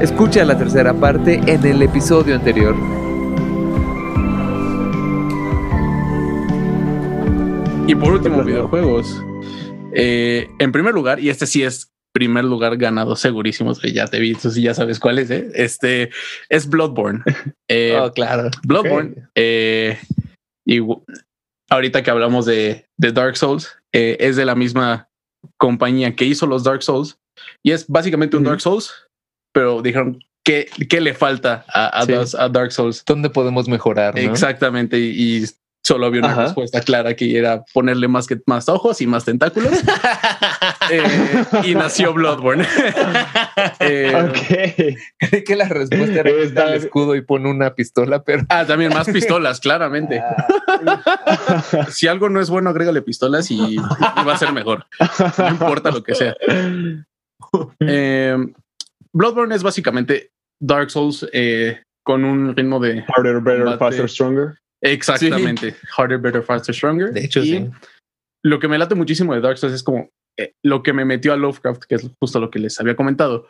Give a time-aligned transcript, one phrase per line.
[0.00, 2.74] Escucha la tercera parte en el episodio anterior.
[7.86, 9.22] Y por último, videojuegos.
[9.94, 14.18] Eh, en primer lugar, y este sí es primer lugar ganado segurísimo, que ya te
[14.20, 15.50] vi, sí ya sabes cuál es, ¿eh?
[15.54, 16.08] este
[16.48, 17.22] es Bloodborne.
[17.68, 18.50] Eh, oh, claro.
[18.66, 19.28] Bloodborne.
[19.34, 19.98] eh,
[20.66, 20.80] y
[21.68, 25.10] ahorita que hablamos de, de Dark Souls, es de la misma
[25.58, 27.18] compañía que hizo los Dark Souls
[27.62, 28.44] y es básicamente un.
[28.44, 28.92] Dark Souls,
[29.52, 32.12] pero dijeron ¿qué, qué le falta a, a Sí.
[32.12, 33.04] Dark- a Dark Souls?
[33.04, 34.14] ¿Dónde podemos mejorar?
[34.14, 34.20] no?
[34.20, 35.44] Exactamente, y, y
[35.82, 36.42] solo había una Ajá.
[36.44, 39.72] respuesta clara que era ponerle más que más ojos y más tentáculos.
[40.92, 42.66] Eh, y nació Bloodborne.
[43.78, 44.96] Eh,
[45.46, 49.08] que la respuesta era quitar el escudo y pone una pistola, pero Ah, también más
[49.08, 50.20] pistolas, claramente.
[51.90, 54.86] Si algo no es bueno, agrégale pistolas y, y va a ser mejor.
[55.38, 56.34] No importa lo que sea.
[57.80, 58.36] Eh,
[59.14, 60.30] Bloodborne es básicamente
[60.62, 63.78] Dark Souls eh, con un ritmo de Harder, better, Combate.
[63.78, 64.58] faster, stronger.
[64.82, 67.12] exactamente harder, better, faster, stronger.
[67.12, 67.70] de hecho Y sí.
[68.44, 71.32] Lo que me late muchísimo de Dark Souls es como eh, lo que me metió
[71.32, 73.48] a Lovecraft, que es justo lo que les había comentado.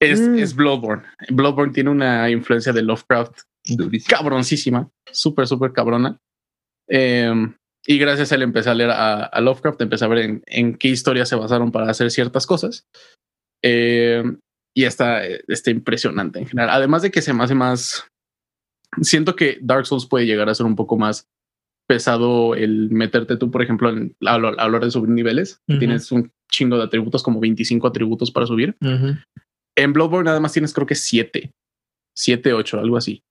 [0.00, 0.38] Es, Mm.
[0.38, 1.04] es Bloodborne.
[1.30, 4.16] Bloodborne tiene una influencia de Lovecraft Durísimo.
[4.16, 6.18] cabroncísima, súper, súper cabrona.
[6.88, 7.32] Eh,
[7.86, 10.74] y gracias a él empecé a leer a, a Lovecraft, empecé a ver en, en
[10.76, 12.86] qué historias se basaron para hacer ciertas cosas.
[13.62, 14.22] Eh,
[14.74, 16.70] y está, está impresionante en general.
[16.70, 18.06] Además de que se me hace más...
[19.00, 21.28] Siento que Dark Souls puede llegar a ser un poco más
[21.86, 25.60] pesado el meterte tú, por ejemplo, en, a, a hablar de subir niveles.
[25.66, 28.76] Tienes un chingo de atributos, como 25 atributos para subir.
[29.76, 31.52] En Bloodborne nada más tienes creo que siete,
[32.16, 33.22] siete, ocho, algo así.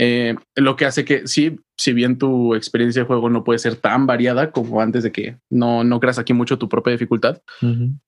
[0.00, 3.74] Eh, lo que hace que sí, si bien tu experiencia de juego no puede ser
[3.74, 7.42] tan variada como antes de que no, no creas aquí mucho tu propia dificultad,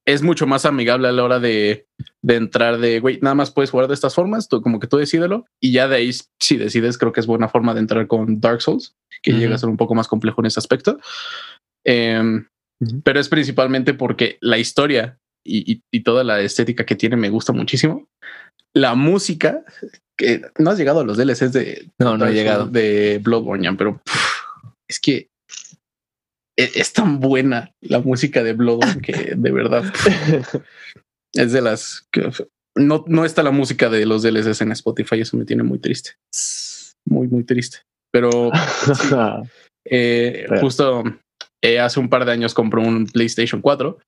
[0.06, 1.86] es mucho más amigable a la hora de,
[2.22, 4.98] de entrar de, güey, nada más puedes jugar de estas formas, tú como que tú
[4.98, 8.40] decídelo y ya de ahí si decides creo que es buena forma de entrar con
[8.40, 10.98] Dark Souls, que llega a ser un poco más complejo en ese aspecto.
[11.84, 12.46] Em.
[13.04, 17.30] Pero es principalmente porque la historia y, y- y toda la estética que tiene me
[17.30, 18.06] gusta muchísimo.
[18.74, 19.64] La música,
[20.16, 22.66] que no has llegado a los DLCs de, No, no he llegado.
[22.66, 24.30] De Bloodborne, pero pff,
[24.88, 25.28] es que
[26.56, 29.84] e- es, tan buena la música de Bloodborne que de verdad
[31.32, 32.30] es de las que
[32.76, 35.20] no, no está la música de los DLCs en Spotify.
[35.20, 36.12] Eso me tiene muy triste,
[37.04, 37.78] muy, muy triste.
[38.12, 38.50] Pero
[39.84, 41.04] eh, justo
[41.62, 43.98] eh, hace un par de años compré un PlayStation 4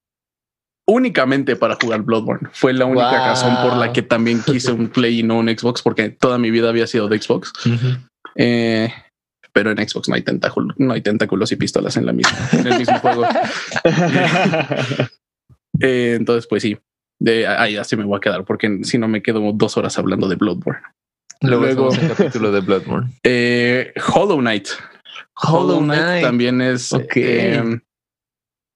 [0.93, 2.49] únicamente para jugar Bloodborne.
[2.53, 3.27] Fue la única Wow.
[3.27, 6.51] razón por la que también quise un Play y no un Xbox, porque toda mi
[6.51, 7.53] vida había sido de Xbox.
[8.37, 8.93] Eh,
[9.53, 12.67] pero en Xbox no hay tentáculos, no hay tentáculos y pistolas en la misma, en
[12.67, 13.25] el mismo juego.
[15.81, 16.77] Eh, entonces, pues sí,
[17.19, 20.29] de ahí así me voy a quedar, porque si no me quedo dos horas hablando
[20.29, 20.81] de Bloodborne.
[21.41, 23.11] Luego, un capítulo de Bloodborne.
[23.25, 24.69] Eh, Hollow Knight.
[25.43, 26.23] Hollow Knight.
[26.23, 26.93] también es.
[26.93, 27.13] Ok.
[27.17, 27.81] eh,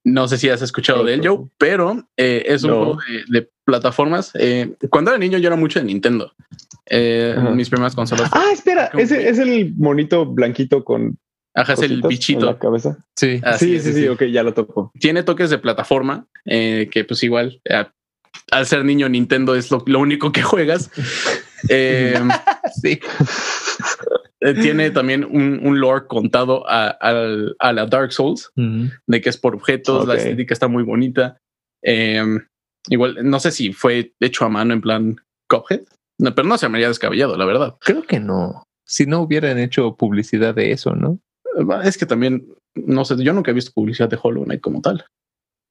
[0.09, 2.77] no sé si has escuchado de él, Joe, pero eh, es un No.
[2.77, 4.31] juego de, de plataformas.
[4.35, 6.33] Eh, cuando era niño, yo era mucho de Nintendo.
[6.89, 8.31] Eh, mis primeras consolas.
[8.33, 11.19] ah, espera, ese es el monito blanquito con
[11.55, 12.47] Ajá, es el cositas en bichito.
[12.47, 12.97] la cabeza.
[13.17, 13.41] Sí.
[13.43, 14.93] Así sí, es, sí, sí, ok, ya lo topo.
[15.01, 17.61] Tiene toques de plataforma, eh, que pues igual,
[18.53, 20.91] al ser niño, Nintendo es lo, lo único que juegas.
[21.71, 22.15] Eh,
[22.83, 23.01] Sí.
[24.41, 26.97] eh, tiene también un, un lore contado a,
[27.73, 28.51] la Dark Souls.
[28.55, 31.39] De que es por objetos, la estética está muy bonita.
[31.83, 32.23] Eh,
[32.89, 35.17] igual, no sé si fue hecho a mano en plan
[35.49, 35.83] Cuphead,
[36.19, 37.77] no, pero no se me haría descabellado, la verdad.
[37.81, 38.63] Creo que no.
[38.87, 41.19] Si no hubieran hecho publicidad de eso, ¿no?
[41.59, 44.81] Eh, Es que también, no sé, yo nunca he visto publicidad de Hollow Knight como
[44.81, 45.05] tal,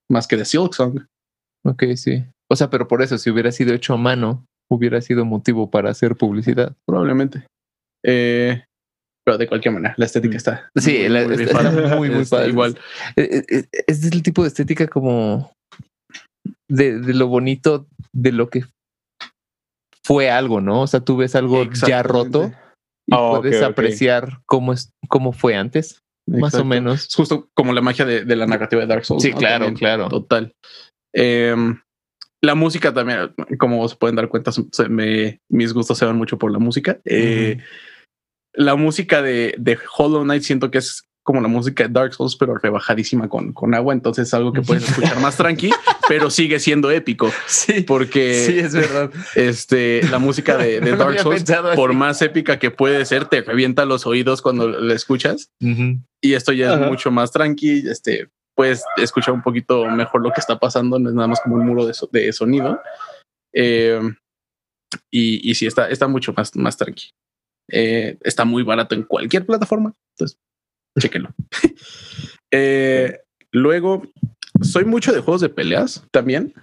[0.10, 1.02] más que de Silk Song.
[1.64, 2.24] Ok, sí.
[2.50, 5.90] O sea, pero por eso, si hubiera sido hecho a mano, hubiera sido motivo para
[5.90, 6.76] hacer publicidad.
[6.86, 7.46] probablemente.
[8.06, 8.64] Eh,
[9.26, 10.38] pero de cualquier manera, la estética Mm.
[10.38, 10.70] está.
[10.76, 11.96] Sí, muy, la- muy está rifada.
[11.98, 12.50] muy, muy Está padre.
[12.52, 12.80] Igual.
[13.16, 15.52] Eh, eh, eh, Es el tipo de estética como
[16.70, 18.64] de, de lo bonito de lo que
[20.04, 20.82] fue algo, ¿no?
[20.82, 22.52] O sea, tú ves algo ya roto
[23.08, 27.08] y Oh, puedes apreciar cómo es, cómo fue antes, más o menos.
[27.08, 29.24] Es justo como la magia de, de la narrativa de Dark Souls.
[29.24, 29.38] Sí, ¿no?
[29.38, 30.10] claro, También, claro.
[30.10, 30.52] Total.
[31.16, 31.80] Em,
[32.44, 36.38] la música también, como se pueden dar cuenta, se me- mis gustos se van mucho
[36.38, 37.00] por la música.
[37.06, 37.58] Eh,
[38.56, 42.36] La música de, de Hollow Knight siento que es como la música de Dark Souls,
[42.36, 43.94] pero rebajadísima con, con agua.
[43.94, 45.72] Entonces es algo que puedes escuchar más tranqui,
[46.08, 47.32] pero sigue siendo épico.
[47.48, 49.10] Sí, Porque sí, es verdad.
[49.34, 51.44] este, la música de, de No lo Dark Souls,
[51.76, 55.50] por más épica que puede ser, te revienta los oídos cuando la escuchas.
[55.60, 57.90] Y esto ya es mucho más tranqui.
[57.90, 61.00] Este, puedes escuchar un poquito mejor lo que está pasando.
[61.00, 62.80] No es nada más como un muro de, so- de sonido.
[63.54, 64.00] Eh,
[65.12, 67.10] Y, y sí, está, está mucho más, más tranqui.
[67.72, 69.94] Eh, está muy barato en cualquier plataforma.
[70.14, 70.40] Entonces,
[71.00, 71.34] chéquenlo.
[72.52, 73.20] Eh,
[73.52, 74.04] luego,
[74.62, 76.54] soy mucho de juegos de peleas también.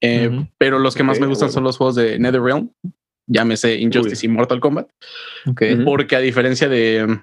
[0.00, 0.44] Eh.
[0.58, 1.54] Pero los que más me gustan bueno.
[1.54, 2.72] son los juegos de NetherRealm.
[3.28, 4.88] Llámese Injustice y Mortal Kombat.
[5.84, 7.22] Porque a diferencia de um,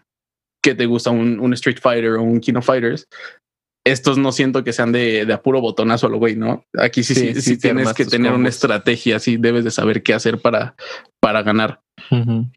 [0.63, 3.09] que te gusta un, un Street Fighter o un King of Fighters,
[3.87, 6.65] estos no siento que sean de, de a puro botonazo a lo güey, ¿no?
[6.77, 9.71] Aquí sí, Sí, sí, sí sí te tienes que tener una estrategia, sí debes de
[9.71, 10.75] saber qué hacer para,
[11.19, 11.81] para ganar.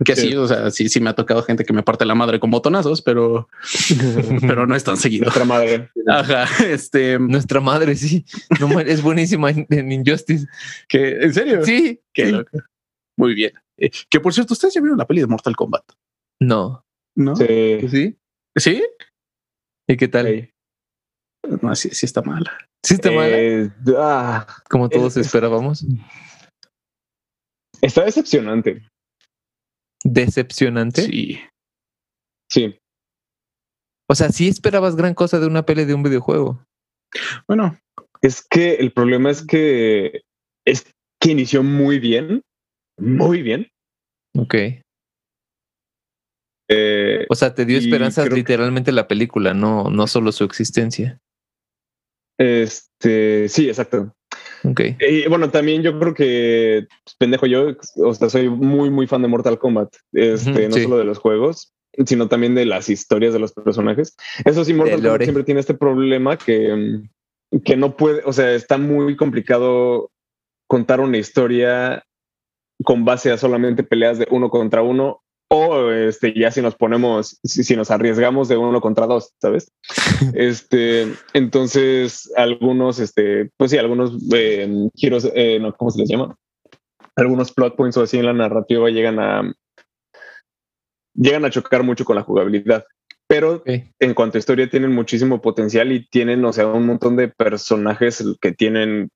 [0.04, 0.28] Que sí.
[0.30, 0.36] Sí.
[0.36, 3.02] o sea, sí, sí me ha tocado gente que me parte la madre con botonazos,
[3.02, 3.48] pero,
[4.42, 5.24] pero no es tan seguido.
[5.24, 5.90] Nuestra madre.
[6.06, 8.24] Ajá, este, Nuestra madre, sí.
[8.60, 10.46] No, es buenísima en, en Injustice.
[10.88, 12.00] que en serio, Sí.
[12.12, 12.32] Qué sí.
[12.32, 12.58] loco.
[13.18, 13.52] Muy bien.
[13.78, 15.84] Eh, que por cierto, ustedes ya vieron la peli de Mortal Kombat,
[16.40, 16.84] No.
[17.16, 17.34] ¿no?
[17.36, 17.78] Sí.
[17.80, 18.16] ¿Tú sí?
[18.56, 18.84] ¿Sí?
[19.88, 20.26] ¿Y qué tal?
[20.26, 20.50] Sí.
[21.62, 22.56] No, sí, sí está mala.
[22.84, 25.84] Sí está mala, Eh, ah, como todos es- esperábamos.
[27.82, 28.86] está decepcionante.
[30.12, 31.02] Decepcionante.
[31.02, 31.40] Sí.
[32.50, 32.76] Sí.
[34.08, 36.64] O sea, sí esperabas gran cosa de una peli de un videojuego.
[37.48, 37.78] Bueno,
[38.22, 40.22] Es que el problema es que
[40.66, 40.84] es
[41.20, 42.42] que inició muy bien,
[42.98, 43.68] muy bien.
[44.36, 44.54] Ok.
[46.68, 51.18] Eh, O sea, te dio esperanzas que- literalmente la película, no, no solo su existencia.
[52.38, 54.12] este, sí, exacto.
[54.64, 54.80] Ok.
[55.00, 59.22] Y bueno, también yo creo que pues, pendejo yo, o sea, soy muy, muy fan
[59.22, 59.94] de Mortal Kombat.
[60.12, 60.82] Este, no sí.
[60.82, 61.72] solo de los juegos,
[62.06, 64.16] sino también de las historias de los personajes.
[64.44, 66.74] Eso sí, Mortal Kombat siempre tiene este problema que,
[67.50, 70.10] mm, que no puede, o sea, está muy complicado
[70.66, 72.04] contar una historia
[72.84, 75.22] con base a solamente peleas de uno contra uno.
[75.52, 79.72] O este, ya si nos ponemos, si, si nos arriesgamos de uno contra dos, ¿sabes?
[80.34, 86.36] este, entonces, algunos, este, pues sí, algunos eh, giros, eh, no, ¿cómo se les llama?
[87.16, 89.52] Algunos plot points o así en la narrativa llegan a
[91.14, 92.84] llegan a chocar mucho con la jugabilidad.
[93.26, 97.28] Pero en cuanto a historia tienen muchísimo potencial y tienen, o sea, un montón de
[97.28, 99.10] personajes que tienen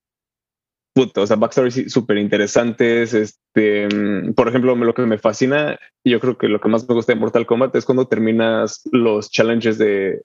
[0.94, 3.12] puta, o sea, backstories súper interesantes.
[3.12, 6.94] Este, mm, por ejemplo, lo que me fascina, yo creo que lo que más me
[6.94, 10.22] gusta de Mortal Kombat es cuando terminas los challenges de,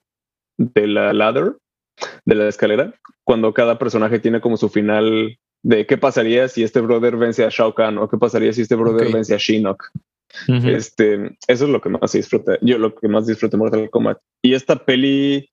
[0.56, 1.56] de la ladder,
[2.24, 2.94] de la escalera,
[3.24, 7.50] cuando cada personaje tiene como su final de qué pasaría si este brother vence a
[7.50, 9.14] Shao Kahn o qué pasaría si este brother Ok.
[9.14, 9.90] vence a Shinnok.
[10.48, 10.68] Ujú.
[10.68, 12.56] Este, eso es lo que más disfruta.
[12.62, 14.18] Yo lo que más disfruto de Mortal Kombat.
[14.42, 15.50] Y esta peli,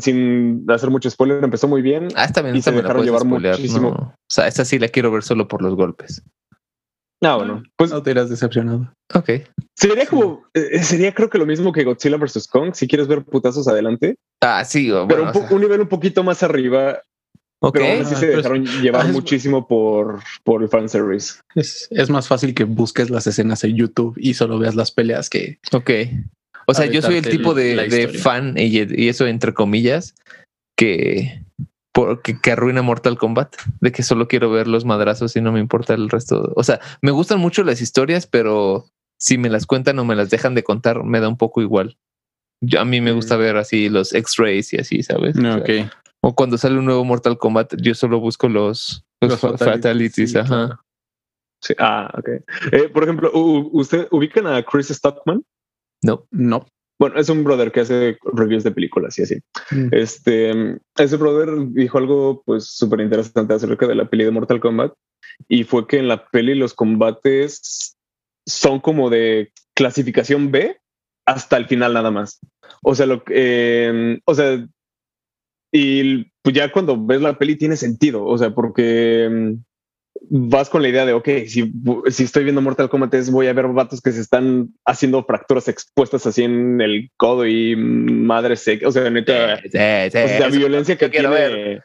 [0.00, 2.08] sin hacer mucho spoiler, empezó muy bien.
[2.14, 3.90] Ah, está bien, y esta se me dejaron llevar spoilear, muchísimo.
[3.90, 3.96] no.
[3.96, 6.22] O sea, esta sí la quiero ver solo por los golpes.
[7.22, 8.92] Ah, bueno, pues no te irás decepcionado.
[9.14, 9.30] Ok.
[9.74, 12.46] sería como, eh, sería creo que lo mismo que Godzilla vs.
[12.46, 15.56] Kong, si quieres ver putazos adelante, Ah, sí, o pero bueno, un, po- o sea,
[15.56, 17.00] un nivel un poquito más arriba,
[17.60, 17.72] ok.
[17.72, 21.40] pero aún así Ah, se pues, dejaron llevar ah, es- muchísimo por, por el fanservice.
[21.54, 25.30] Es, es más fácil que busques las escenas en YouTube y solo veas las peleas
[25.30, 25.90] que Ok.
[26.66, 28.66] O sea, yo soy el tipo de, de fan, y,
[29.02, 30.14] y eso entre comillas,
[30.76, 31.42] que,
[31.92, 35.60] por- que, arruina Mortal Kombat, de que solo quiero ver los madrazos y no me
[35.60, 36.52] importa el resto.
[36.56, 38.86] O sea, me gustan mucho las historias, pero
[39.20, 41.96] si me las cuentan o me las dejan de contar, me da un poco igual.
[42.62, 43.40] Yo, a mí me gusta Mm.
[43.40, 45.36] ver así los X-rays y así, ¿sabes?
[45.38, 45.70] O sea, Ok.
[46.22, 49.76] O cuando sale un nuevo Mortal Kombat, yo solo busco los, los, Los fa- fatalities,
[49.76, 50.30] fatalities.
[50.32, 50.46] sí, ajá.
[50.48, 50.80] claro.
[51.62, 51.74] Sí.
[51.78, 52.28] Ah, ok.
[52.72, 55.42] Eh, por ejemplo, ¿usted ubican a Chris Stockman?
[56.02, 56.26] No.
[56.30, 56.66] No.
[56.98, 59.36] Bueno, es un brother que hace reviews de películas y así.
[59.70, 59.88] Mm.
[59.92, 64.94] Este, ese brother dijo algo pues súper interesante acerca de la peli de Mortal Kombat
[65.48, 67.96] y fue que en la peli los combates
[68.46, 70.78] son como de clasificación B
[71.26, 72.38] hasta el final nada más.
[72.82, 74.66] O sea, lo que, eh, o sea,
[75.72, 79.64] y pues ya cuando ves la peli tiene sentido, o sea, porque mm,
[80.28, 81.72] vas con la idea de, ok, si,
[82.08, 85.68] si estoy viendo Mortal Kombat es voy a ver vatos que se están haciendo fracturas
[85.68, 90.40] expuestas así en el codo y madre seca, o sea, neta, Sí, sí, o sea,
[90.40, 91.48] la violencia que quiero tiene.
[91.48, 91.84] ver.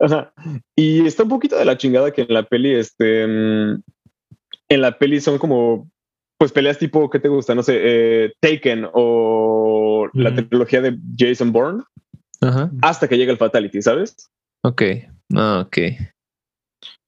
[0.00, 0.32] Ajá.
[0.76, 3.82] Y está un poquito de la chingada que en la peli, este, en
[4.68, 5.90] la peli son como,
[6.38, 7.54] pues peleas tipo, ¿qué te gusta?
[7.54, 11.82] No sé, eh, Taken o la trilogía de Jason Bourne,
[12.40, 12.70] Ajá.
[12.82, 14.30] hasta que llega el Fatality, ¿sabes?
[14.62, 14.82] Ok.
[15.34, 15.78] Ah, ok.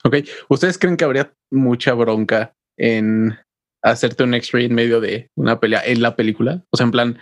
[0.07, 0.17] Ok.
[0.49, 3.37] ¿Ustedes creen que habría mucha bronca en
[3.83, 6.65] hacerte un X-ray en medio de una pelea en la película?
[6.71, 7.19] O sea, en plan,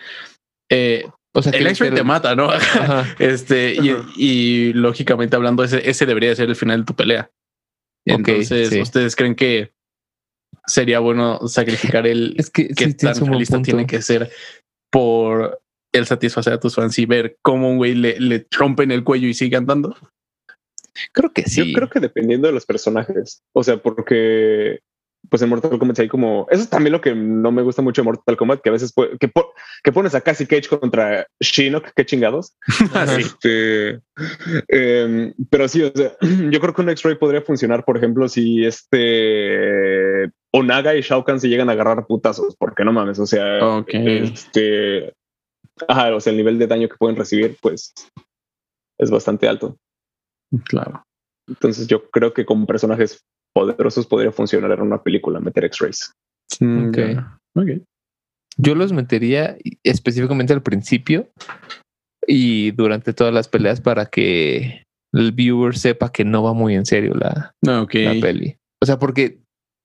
[0.71, 2.51] eh, O sea, el que- X-ray que- te mata, ¿no?
[2.51, 3.05] Ajá.
[3.19, 3.77] Este,
[4.17, 7.31] y, lógicamente hablando, ese, ese debería ser el final de tu pelea.
[8.07, 8.81] Entonces, sí.
[8.83, 9.73] ¿ustedes creen que
[10.67, 14.31] sería bueno sacrificar el Es que qué sí tan realista tiene que ser
[14.93, 15.61] por
[15.93, 19.27] el satisfacer a tus fans y ver cómo un güey le, le rompen el cuello
[19.27, 19.97] y sigue andando?
[21.13, 21.73] Creo que sí.
[21.73, 23.43] Yo creo que dependiendo de los personajes.
[23.53, 24.81] O sea, porque
[25.31, 28.03] pues en Mortal Kombat hay como eso es también lo que no me gusta mucho
[28.03, 29.31] de Mortal Kombat que a veces que,
[29.83, 32.57] que pones a Cassie Cage contra Shinnok qué chingados
[33.19, 34.01] este,
[34.69, 36.17] em, pero sí o sea,
[36.51, 41.41] yo creo que un X-Ray podría funcionar por ejemplo si este Onaga y Shao Kahn
[41.41, 45.15] se llegan a agarrar putazos porque no mames o sea este
[45.89, 47.95] ajá, o sea el nivel de daño que pueden recibir pues
[48.99, 49.79] es bastante alto
[50.59, 51.03] claro
[51.49, 56.13] entonces yo creo que con personajes poderosos podría funcionar en una película, meter X-Rays.
[56.61, 57.83] Okay.
[58.57, 61.29] Yo los metería específicamente al principio
[62.27, 66.87] y durante todas las peleas para que el viewer sepa que no va muy en
[66.87, 68.57] serio la, la peli.
[68.83, 69.41] O sea, porque,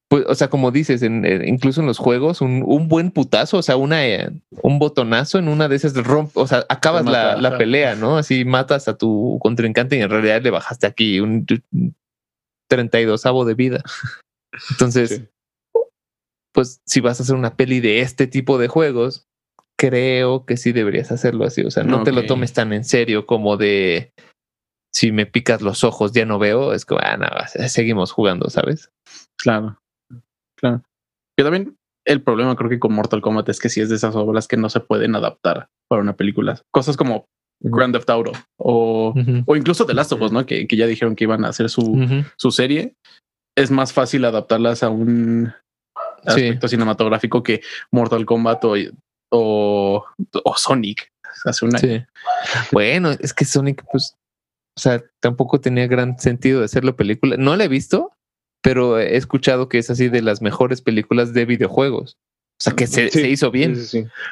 [0.09, 3.61] pues, o sea, como dices, en, incluso en los juegos, un, un, buen putazo, o
[3.61, 4.01] sea, una,
[4.63, 8.17] un botonazo en una de esas rompe, o sea, acabas la, la, pelea, ¿no?
[8.17, 11.45] Así matas a tu contrincante y en realidad le bajaste aquí un
[12.67, 13.83] 32 de vida.
[14.71, 15.29] Entonces,
[16.53, 19.27] pues si vas a hacer una peli de este tipo de juegos,
[19.77, 21.61] creo que sí deberías hacerlo así.
[21.61, 24.11] O sea, no te lo tomes tan en serio como de
[24.91, 26.73] si me picas los ojos ya no veo.
[26.73, 28.91] Es como, ah, nada, seguimos jugando, ¿sabes?
[29.37, 29.79] Claro,
[30.59, 30.83] claro.
[31.37, 34.15] Yo también el problema creo que con Mortal Kombat es que si es de esas
[34.15, 36.59] obras que no se pueden adaptar para una película.
[36.71, 37.27] Cosas como
[37.61, 39.13] Grand Theft Auto o,
[39.45, 40.45] o incluso The Last of Us, ¿no?
[40.45, 42.95] Que, que, ya dijeron que iban a hacer su, su serie.
[43.55, 45.53] Es más fácil adaptarlas a un
[46.25, 47.61] aspecto cinematográfico que
[47.91, 48.75] Mortal Kombat o,
[49.31, 50.05] o,
[50.43, 51.11] o Sonic
[51.45, 52.07] hace un año.
[52.71, 54.15] Bueno, es que Sonic, pues,
[54.77, 57.35] o sea, tampoco tenía gran sentido de hacerlo película.
[57.37, 58.13] No la he visto,
[58.61, 62.17] pero he escuchado que es así de las mejores películas de videojuegos.
[62.59, 63.77] O sea, que se, se hizo bien.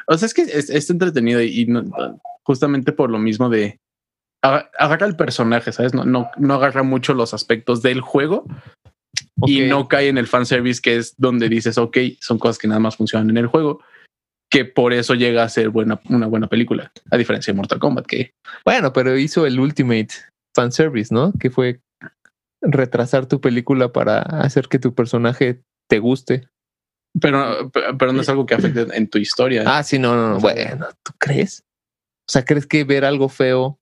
[0.08, 1.86] o sea, es que es, es entretenido y no,
[2.44, 3.80] justamente por lo mismo de
[4.42, 5.94] agarra el personaje, ¿sabes?
[5.94, 8.46] No, no, no agarra mucho los aspectos del juego
[9.46, 12.80] y no cae en el fanservice que es donde dices, ok, son cosas que nada
[12.80, 13.82] más funcionan en el juego,
[14.50, 18.06] que por eso llega a ser buena, una buena película, a diferencia de Mortal Kombat,
[18.06, 18.34] que...
[18.64, 20.10] Bueno, pero hizo el Ultimate
[20.56, 21.34] fanservice, ¿no?
[21.40, 21.82] Que fue
[22.62, 26.50] retrasar tu película para hacer que tu personaje te guste.
[27.20, 29.64] Pero, pero no es algo que afecte en tu historia.
[29.66, 30.40] Ah, sí, no, no, no.
[30.40, 31.64] Bueno, ¿tú crees?
[32.30, 33.80] O sea, ¿crees que ver algo feo,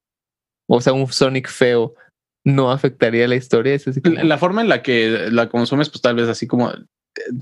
[0.70, 1.96] o sea, un Sonic feo,
[2.46, 3.78] no afectaría la historia?
[4.04, 6.72] la, forma en la que la consumes, pues tal vez así como,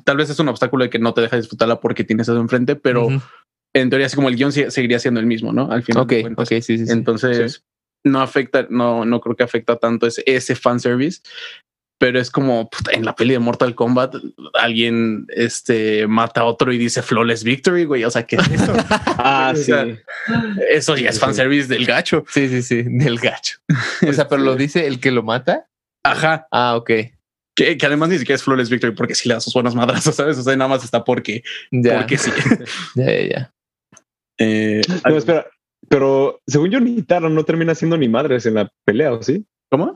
[0.06, 2.75] tal vez es un obstáculo de que no te deja disfrutarla porque tienes eso enfrente,
[2.75, 3.10] pero
[3.74, 5.72] en teoría así como el guion seguiría siendo el mismo, ¿no?
[5.72, 6.04] Al final.
[6.04, 6.86] Ok, ok, sí, sí.
[6.88, 7.66] Entonces,
[8.03, 11.22] no afecta, no, no creo que afecta tanto ese, ese fanservice
[12.03, 14.15] pero es como en la peli de Mortal Kombat
[14.55, 18.03] alguien este mata a otro y dice flawless victory, güey.
[18.03, 18.74] O sea, que eso?
[18.89, 19.72] ah, sí.
[20.69, 22.25] eso ya es fanservice del gacho.
[22.27, 23.60] Sí, sí, sí, del gacho.
[24.05, 25.69] O sea, pero lo este dice el que lo mata.
[26.03, 26.45] Ajá.
[26.51, 26.91] Ah, ok.
[27.55, 30.38] Que, además ni siquiera es flawless victory porque si le das sus buenas madrazos, ¿sabes?
[30.38, 31.41] O sea, nada más está porque,
[31.72, 32.31] porque sí.
[32.95, 33.53] ya, ya, ya.
[34.39, 35.48] Eh, no, espera,
[35.90, 39.46] pero según yo, Nitara no termina siendo ni madres en la pelea, ¿o sí?
[39.70, 39.94] ¿Cómo?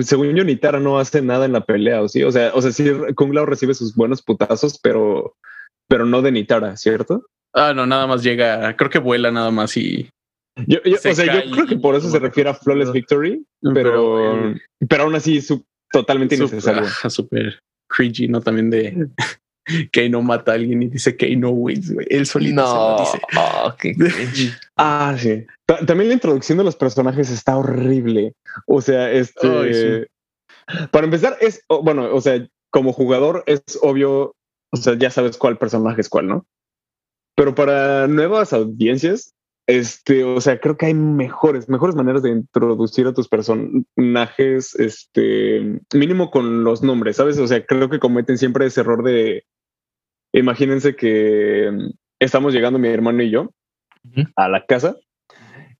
[0.00, 2.22] según yo, Nitara no hace nada en la pelea, ¿o sí?
[2.22, 5.36] O sea, o sea, sí, Kung Lao recibe sus buenos putazos, pero,
[5.88, 7.24] pero no de Nitara, ¿cierto?
[7.54, 10.10] Ah, no, nada más llega, creo que vuela nada más y.
[10.66, 14.54] Yo, o sea, yo creo que por eso se refiere a Flawless Victory, pero,
[14.88, 15.52] pero, aún así es
[15.92, 16.84] totalmente innecesario.
[17.08, 18.40] Súper cringy, ¿no?
[18.40, 19.08] También de
[19.92, 22.06] que no mata a alguien y dice que no wins, güey.
[22.10, 23.04] Él solito no.
[23.06, 24.52] se lo dice.
[24.76, 25.46] ah, sí.
[25.86, 28.34] También la introducción de los personajes está horrible.
[28.66, 30.08] O sea, este.
[30.90, 34.34] Para empezar, es bueno, o sea, como jugador es obvio,
[34.72, 36.46] o sea, ya sabes cuál personaje es cuál, ¿no?
[37.36, 39.34] Pero para nuevas audiencias,
[39.68, 45.80] este, o sea, creo que hay mejores, mejores maneras de introducir a tus personajes, este,
[45.92, 47.38] mínimo con los nombres, ¿sabes?
[47.38, 49.44] O sea, creo que cometen siempre ese error de
[50.36, 51.90] Imagínense que mm,
[52.20, 53.50] estamos llegando mi hermano y yo
[54.36, 54.96] a la casa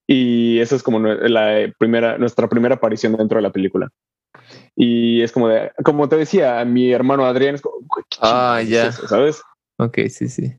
[0.07, 3.89] y esa es como la primera, nuestra primera aparición dentro de la película.
[4.75, 7.85] Y es como de, como te decía, mi hermano Adrián es como,
[8.21, 9.41] ah, ya, ¿sabes?
[9.79, 10.55] Ok, sí, sí.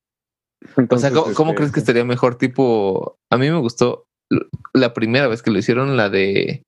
[0.76, 2.36] Entonces, o sea, ¿cómo, crees que este, estaría mejor?
[2.36, 4.06] Tipo, a mí me gustó
[4.74, 6.62] la primera vez que lo hicieron, la de,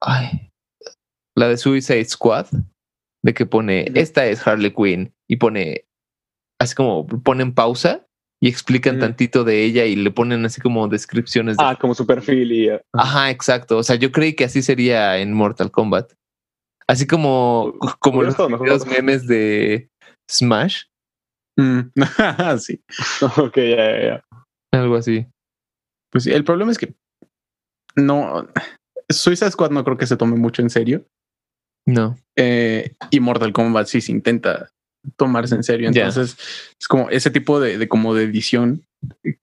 [0.00, 0.50] ay,
[1.36, 2.46] la de Suicide Squad,
[3.22, 5.84] de que pone, esta es Harley Quinn y pone
[6.58, 8.06] así como ponen pausa
[8.40, 11.56] y explican tantito de ella y le ponen así como descripciones.
[11.58, 12.70] ah, como su perfil y.
[12.92, 13.78] Ajá, exacto.
[13.78, 16.12] O sea, yo creí que así sería en Mortal Kombat.
[16.88, 19.90] Así como, como los memes de
[20.30, 20.84] Smash.
[21.58, 21.80] Mm.
[22.58, 22.82] sí.
[23.38, 24.24] ok, ya, ya,
[24.72, 25.26] Algo así.
[26.12, 26.94] Pues sí, el problema es que
[27.96, 28.48] no.
[29.08, 31.06] Suiza Squad no creo que se tome mucho en serio.
[31.86, 32.16] No.
[32.36, 34.70] Eh, y Mortal Kombat sí se intenta
[35.16, 35.88] tomarse en serio.
[35.88, 36.36] Entonces,
[36.80, 38.82] es como ese tipo de, de como de edición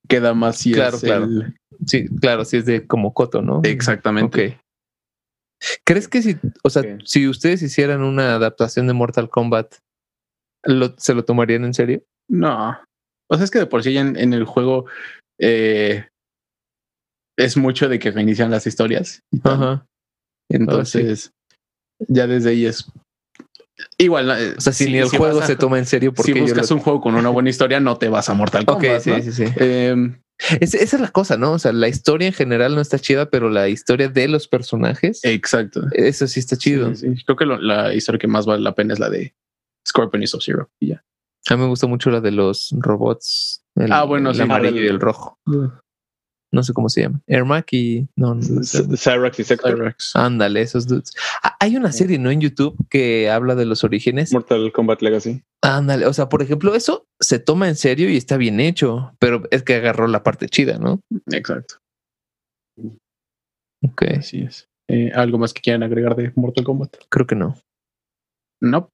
[0.07, 1.25] queda más si Claro, es claro.
[1.25, 1.55] el-
[1.85, 3.61] Sí, claro, sí es de como Coto, ¿no?
[3.63, 4.47] exactamente.
[4.47, 4.59] Ok.
[5.85, 9.75] ¿Crees que si, o sea, si ustedes hicieran una adaptación de Mortal Kombat,
[10.63, 12.03] lo- ¿se lo tomarían en serio?
[12.29, 12.77] No.
[13.29, 14.85] O sea, es que de por sí ya en, en el juego
[15.39, 16.07] eh,
[17.37, 19.21] es mucho de que reinician las historias.
[19.43, 19.85] Ajá.
[20.51, 21.31] Entonces,
[22.07, 22.91] ya desde ahí es
[23.97, 24.29] igual.
[24.31, 26.39] eh, O sea, si ni el si juego a- se toma en serio, porque Si
[26.39, 29.01] buscas un juego con una buena historia, no te vas a Mortal Ok, Kombat.
[29.01, 29.21] sí, ¿no?
[29.21, 29.45] sí, sí.
[29.57, 30.19] Em,
[30.59, 31.53] Es- esa es la cosa, ¿no?
[31.53, 35.21] O sea, la historia en general no está chida, pero la historia de los personajes,
[35.23, 35.83] exacto.
[35.93, 36.93] eso sí está chido.
[36.95, 37.23] Sí, sí.
[37.23, 39.35] Creo que lo- la historia que más vale la pena es la de
[39.87, 40.69] Scorpion y Sub-Zero.
[40.79, 41.03] y ya.
[41.49, 43.63] A mí me gusta mucho la de los robots.
[43.75, 45.37] El, Ah, bueno, el amarillo y el rojo.
[46.53, 47.19] No sé cómo se llama.
[47.25, 48.83] Ermac y no, no, sé.
[48.95, 49.75] Cyrax y Sector.
[49.75, 50.15] Cyrax.
[50.15, 51.11] Ándale, esos dudes.
[51.41, 52.29] Ah, hay una serie, ¿no?
[52.29, 54.31] En YouTube que habla de los orígenes.
[54.31, 55.41] Mortal Kombat Legacy.
[55.63, 59.41] Ándale, o sea, por ejemplo, eso se toma en serio y está bien hecho, pero
[59.49, 60.99] es que agarró la parte chida, ¿no?
[61.31, 61.75] Exacto.
[63.83, 64.67] Ok, Así es.
[64.89, 66.97] Eh, ¿Algo más que quieran agregar de Mortal Kombat?
[67.09, 67.57] creo que no.
[68.61, 68.89] No.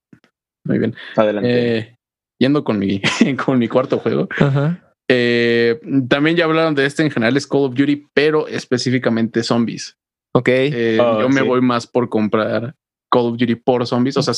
[0.65, 0.95] Muy bien.
[1.17, 1.77] Adelante.
[1.77, 1.95] Eh,
[2.39, 3.01] yendo con mi,
[3.45, 4.29] con mi cuarto juego.
[4.39, 4.88] Ajá.
[5.11, 9.97] Eh, también ya hablaron de este en general, es Call of Duty, pero específicamente zombies.
[10.33, 10.47] Ok.
[10.49, 11.47] Eh, Ah, yo me sí.
[11.47, 12.75] voy más por comprar
[13.11, 14.17] Call of Duty por zombies.
[14.17, 14.33] O sea,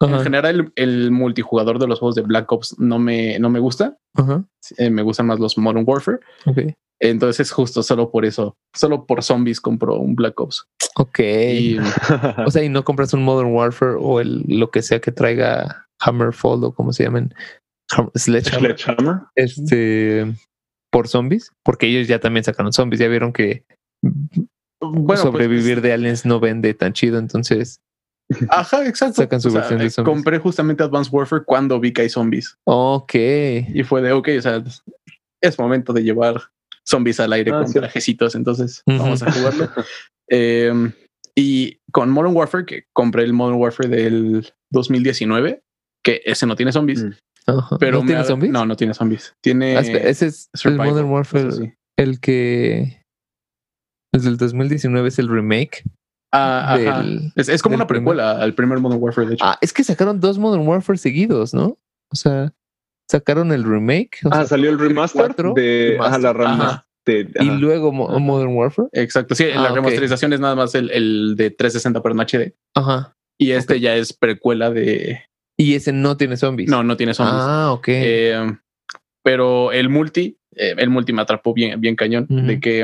[0.00, 3.58] en general el, el multijugador de los juegos de Black Ops no me, no me
[3.58, 3.96] gusta.
[4.78, 6.20] Eh, me gustan más los Modern Warfare.
[6.46, 6.58] Ok.
[6.98, 10.66] Entonces, justo solo por eso, solo por zombies compro un Black Ops.
[10.96, 11.18] Ok.
[11.18, 11.78] Y
[12.46, 15.88] O sea, y no compras un Modern Warfare o el lo que sea que traiga
[16.00, 17.34] Hammerfall o como se llaman Ham-
[18.14, 18.76] Sledgehammer.
[18.78, 19.20] Sledgehammer.
[19.34, 20.26] Este
[20.90, 23.00] por zombies, porque ellos ya también sacaron zombies.
[23.00, 23.64] Ya vieron que
[24.80, 27.80] bueno, sobrevivir de aliens no vende tan chido, entonces.
[28.28, 29.22] pues, ajá, exacto.
[29.22, 30.14] Sacan su versión de zombies.
[30.14, 32.56] compré justamente Advanced Warfare cuando vi que hay zombies.
[32.64, 33.14] Ok.
[33.14, 34.62] Y fue de, ok, o sea,
[35.40, 36.40] es momento de llevar
[36.84, 37.74] zombies al aire Ah, con sí.
[37.78, 39.68] trajecitos, entonces vamos a jugarlo.
[40.28, 40.72] Eh,
[41.36, 45.62] y con Modern Warfare, que compré el Modern Warfare del 2019,
[46.02, 47.10] que ese no tiene zombies, Mm.
[47.46, 47.76] Ajá.
[47.78, 48.52] pero ¿No tiene ha- zombies?
[48.52, 49.34] No, no tiene zombies.
[49.42, 51.72] Tiene Ah, ese es el Modern Warfare, sí.
[51.98, 53.02] el que
[54.14, 55.82] el del 2019 es el remake.
[56.34, 57.04] Ah, ajá.
[57.36, 59.44] Es, es como del una precuela al primer Modern Warfare, de hecho.
[59.44, 61.78] Ah, es que sacaron dos Modern Warfare seguidos, ¿no?
[62.12, 62.52] O sea,
[63.10, 66.00] sacaron el remake o Ah, sea, salió el remaster de remaster.
[66.00, 66.32] ajá, la Ajá.
[66.38, 67.58] rama de y ajá.
[67.58, 68.18] luego Mo-.
[68.18, 68.88] Modern Warfare.
[68.92, 69.76] Exacto, sí, Ah, la ok.
[69.76, 72.54] remasterización es nada más el, el de 360 pero en HD.
[72.74, 73.14] Ajá.
[73.38, 75.20] Y este ya es precuela de...
[75.56, 76.68] Y ese no tiene zombies.
[76.70, 77.36] No, no tiene zombies.
[77.38, 77.88] Ah, ok.
[77.88, 78.56] Eh,
[79.22, 82.80] pero el multi, eh, el multi me atrapó bien, bien cañón, de que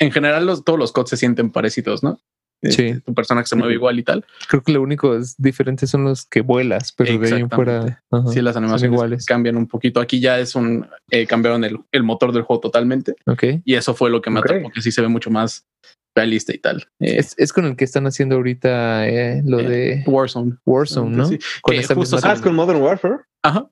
[0.00, 2.20] en general los, todos los cods se sienten parecidos, ¿no?
[2.62, 2.86] Sí.
[2.86, 4.24] Este, Tu personaje se mueve igual y tal.
[4.48, 8.26] Creo que lo único es diferente son los que vuelas, pero de ahí fuera ajá,
[8.32, 9.26] Sí, las animaciones iguales.
[9.26, 10.00] cambian un poquito.
[10.00, 13.44] Aquí ya es un eh, cambiaron el, el motor del juego totalmente Ok.
[13.64, 15.66] y eso fue lo que me atrapó, que sí se ve mucho más
[16.14, 16.78] realista y tal.
[17.00, 20.56] Eh, Es, es con el que están haciendo ahorita eh, lo eh, de Warzone.
[20.66, 21.26] Warzone, ¿no?
[21.26, 21.38] Sí.
[21.62, 23.18] Con que esa justo misma Ah, es con Modern Warfare.
[23.42, 23.70] Ajá.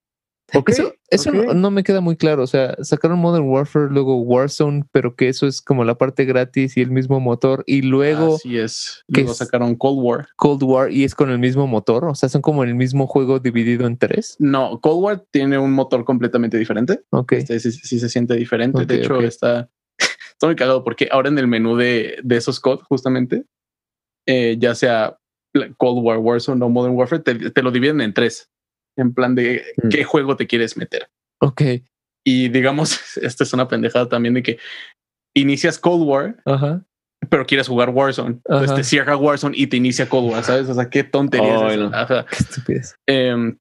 [0.54, 2.44] Ok, eso eso no, me queda muy claro.
[2.44, 6.76] O sea, sacaron Modern Warfare, luego Warzone, pero que eso es como la parte gratis
[6.76, 7.64] y el mismo motor.
[7.66, 9.02] Y luego Así es.
[9.12, 9.38] ¿qué Luego es?
[9.38, 10.28] sacaron Cold War.
[10.36, 12.04] Cold War y es con el mismo motor.
[12.04, 14.36] O sea, son como el mismo juego dividido en tres.
[14.38, 17.00] No, Cold War tiene un motor completamente diferente.
[17.10, 17.32] Ok.
[17.32, 18.86] Este sí, sí se siente diferente.
[18.86, 19.68] De hecho, está,
[20.36, 23.44] está muy cagado porque ahora en el menú de, de esos COD, justamente,
[24.28, 25.18] eh, ya sea
[25.78, 28.50] Cold War, Warzone o Modern Warfare, te, te lo dividen en tres.
[28.98, 29.88] En plan de Mm.
[29.88, 31.08] qué juego te quieres meter.
[31.40, 31.62] Ok.
[32.24, 34.58] Y digamos, esta es una pendejada también de que
[35.34, 36.82] inicias Cold War, Ajá.
[37.30, 38.36] pero quieres jugar Warzone.
[38.44, 38.76] Entonces Ajá.
[38.76, 40.68] te cierra Warzone y te inicia Cold War, ¿sabes?
[40.68, 41.90] O sea, qué tontería es no.
[41.90, 42.94] Qué estupidez.
[43.06, 43.58] Em,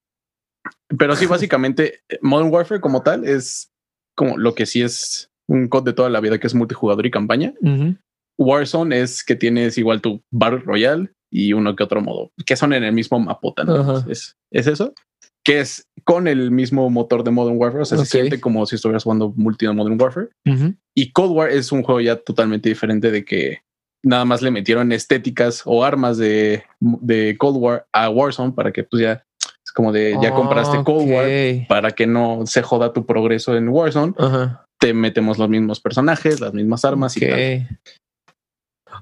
[0.97, 3.71] pero sí, básicamente, Modern Warfare como tal es
[4.17, 7.11] como lo que sí es un COD de toda la vida, que es multijugador y
[7.11, 7.53] campaña.
[7.61, 7.95] Ujú.
[8.37, 12.73] Warzone es que tienes igual tu Battle Royale y uno que otro modo, que son
[12.73, 13.63] en el mismo mapota.
[13.63, 13.75] ¿no?
[13.75, 14.05] Ajá.
[14.09, 14.93] Es, es eso,
[15.43, 18.05] que es con el mismo motor de Modern Warfare, o sea, Ok.
[18.05, 20.29] se siente como si estuvieras jugando multi de Modern Warfare.
[20.45, 20.73] Ujú.
[20.95, 23.59] Y Cold War es un juego ya totalmente diferente de que
[24.03, 28.83] nada más le metieron estéticas o armas de, de Cold War a Warzone para que
[28.83, 29.23] pues ya
[29.65, 31.67] es como de ya compraste Cold War Ok.
[31.67, 34.64] para que no se joda tu progreso en Warzone, Ajá.
[34.79, 37.79] Te metemos los mismos personajes, las mismas armas y tal.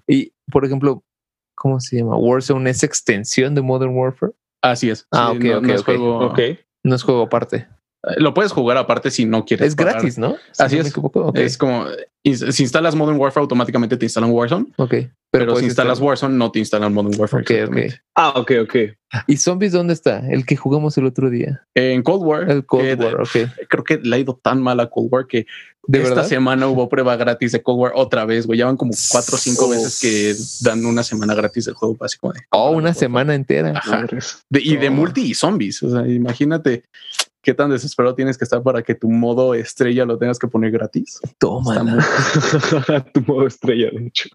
[0.08, 1.04] Y, por ejemplo,
[1.56, 2.16] ¿cómo se llama?
[2.18, 4.34] Warzone es extensión de Modern Warfare.
[4.62, 5.08] Así es.
[5.12, 5.86] Ah, Sí, ok, no, ok, no es ok.
[5.86, 6.40] juego- Ok.
[6.86, 7.68] No es juego aparte.
[8.18, 9.70] Lo puedes jugar aparte si no quieres.
[9.70, 9.94] Es pagar.
[9.94, 10.36] gratis, ¿no?
[10.58, 10.94] Así no es.
[11.36, 11.86] Es como
[12.24, 14.68] si instalas Modern Warfare, automáticamente te instalan Warzone.
[14.78, 14.94] ok.
[15.32, 17.42] Pero, si instalas estar- Warzone, no te instalan Modern Warfare.
[17.42, 17.56] Ok, ok.
[17.56, 18.02] exactamente.
[18.14, 18.76] Ah, ok, ok.
[19.26, 20.20] ¿Y Zombies dónde está?
[20.30, 21.66] El que jugamos el otro día.
[21.74, 23.50] En Cold War, El Cold War, ok.
[23.68, 25.48] creo que le ha ido tan mal a Cold War que
[25.88, 26.28] ¿De esta verdad?
[26.28, 28.60] semana hubo prueba gratis de Cold War otra vez, güey.
[28.60, 29.70] Ya van como cuatro o cinco Oh.
[29.70, 32.40] veces que dan una semana gratis del juego, de.
[32.52, 33.72] Oh, una semana entera.
[33.76, 34.06] Ajá.
[34.50, 35.82] De- y de multi y zombies.
[35.82, 36.84] O sea, imagínate
[37.44, 40.72] qué tan desesperado tienes que estar para que tu modo estrella lo tengas que poner
[40.72, 41.20] gratis.
[41.38, 41.76] Toma,
[43.14, 44.30] tu modo estrella, de hecho.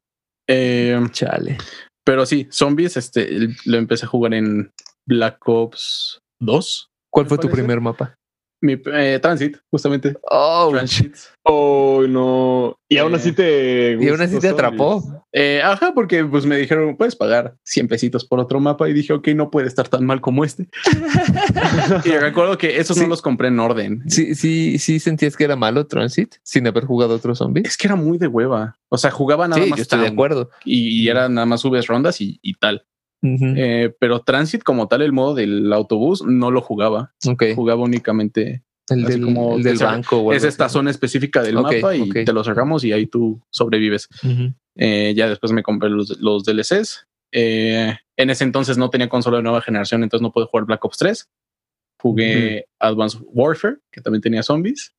[0.46, 1.58] Eh, chale.
[2.04, 4.72] pero sí, zombies, este lo empecé a jugar en
[5.06, 6.90] Black Ops 2.
[7.10, 8.17] ¿Cuál ¿Me fue tu primer mapa?
[8.60, 10.16] Mi eh, Transit, justamente.
[10.30, 11.14] Oh, Transit.
[11.44, 12.76] Oh, no.
[12.88, 13.96] Y aún Eh, así te.
[14.00, 15.02] y aún así te atrapó.
[15.32, 19.12] Eh, ajá, porque pues me dijeron, puedes pagar 100 pesitos por otro mapa y dije,
[19.12, 20.68] ok, no puede estar tan mal como este.
[22.04, 23.02] y recuerdo que esos Sí.
[23.02, 24.02] no los compré en orden.
[24.08, 27.62] Sí, sí, sí sentías que era malo Transit sin haber jugado otro zombie.
[27.64, 28.76] Es que era muy de hueva.
[28.88, 30.50] O sea, jugaba nada Sí, más yo estoy de acuerdo.
[30.64, 32.84] y, y era nada más subes rondas y, y tal.
[33.22, 37.14] Eh, pero Transit como tal, el modo del autobús, no lo jugaba.
[37.26, 37.44] ok.
[37.54, 38.62] Jugaba únicamente.
[38.88, 40.18] El así del, como el del banco.
[40.18, 40.74] o Es esta así.
[40.74, 44.08] zona específica del mapa y te lo cerramos y ahí tú sobrevives.
[44.76, 47.06] Eh, ya después me compré los, los DLCs.
[47.32, 50.84] Eh, en ese entonces no tenía consola de nueva generación, entonces no pude jugar Black
[50.84, 51.28] Ops 3.
[52.00, 54.94] Jugué Advanced Warfare, que también tenía zombies.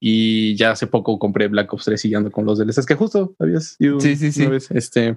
[0.00, 3.34] Y ya hace poco compré Black Ops 3 y ando con los DLCs que justo
[3.38, 4.00] habías ido.
[4.00, 4.42] Sí, sí, sí.
[4.42, 4.70] una vez.
[4.72, 5.16] Este,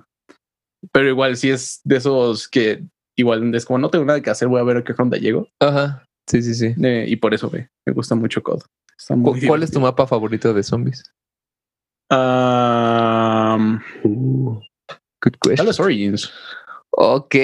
[0.92, 2.84] pero igual sí es de esos que
[3.18, 5.48] igual es como no tengo nada que hacer, voy a ver a qué ronda llego.
[5.60, 6.06] Ajá.
[6.28, 6.74] Sí, sí, sí.
[6.84, 8.62] Eh, y por eso me, me gusta mucho COD.
[8.98, 11.04] Está ¿Cu- muy ¿Cuál es tu mapa favorito de zombies?
[12.12, 14.60] Um, Uh,
[15.22, 15.66] Good question.
[15.68, 16.32] vez Origins.
[16.92, 17.36] Ok.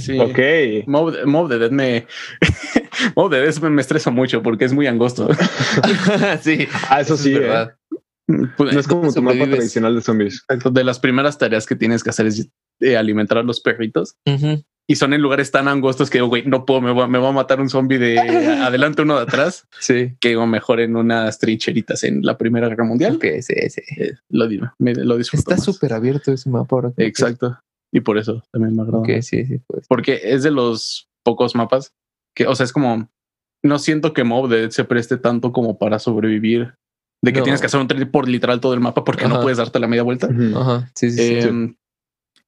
[0.00, 0.18] Sí.
[0.20, 0.86] ok.
[0.86, 2.06] Mob, Mob the Dead me.
[3.16, 5.28] Mob the Dead me, me estresa mucho porque es muy angosto.
[6.42, 6.66] sí.
[6.88, 7.34] Ah, eso es sí.
[7.34, 7.38] ¿eh?
[7.38, 7.76] verdad.
[8.56, 10.44] Pues, No es como tu mapa tradicional de zombies.
[10.48, 12.48] de las primeras tareas que tienes que hacer es
[12.80, 14.62] eh, alimentar a los perritos Ujú.
[14.88, 17.32] y son en lugares tan angostos que, güey, no puedo, me va, me va a
[17.32, 18.18] matar un zombie de
[18.64, 20.14] adelante, uno de atrás, Sí.
[20.20, 23.16] que o mejor en unas trincheritas en la Primera Guerra Mundial.
[23.16, 23.82] Ok, sí, sí.
[23.98, 25.50] Eh, lo, digo, me, lo disfruto.
[25.52, 26.92] Está súper abierto ese mapa ahora.
[26.96, 27.58] que- Exacto.
[27.92, 28.98] Y por eso también me agrada.
[29.00, 29.60] Ok, sí, sí.
[29.66, 29.86] Pues.
[29.88, 31.92] porque es de los pocos mapas
[32.36, 33.08] que, o sea, es como
[33.64, 36.74] no siento que Mob Dead se preste tanto como para sobrevivir.
[37.22, 37.44] De que No.
[37.44, 39.42] tienes que hacer un trade por literal todo el mapa porque no Ajá.
[39.42, 40.28] puedes darte la media vuelta.
[40.56, 40.90] Ajá.
[40.94, 41.48] Sí, sí, sí.